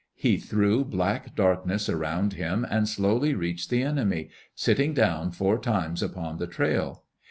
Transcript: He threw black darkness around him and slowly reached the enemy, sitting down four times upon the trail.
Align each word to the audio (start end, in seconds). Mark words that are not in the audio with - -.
He 0.15 0.37
threw 0.37 0.83
black 0.83 1.35
darkness 1.35 1.87
around 1.87 2.33
him 2.33 2.65
and 2.67 2.89
slowly 2.89 3.35
reached 3.35 3.69
the 3.69 3.83
enemy, 3.83 4.31
sitting 4.55 4.95
down 4.95 5.29
four 5.29 5.59
times 5.59 6.01
upon 6.01 6.37
the 6.37 6.47
trail. 6.47 7.03